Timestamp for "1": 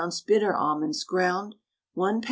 1.93-2.15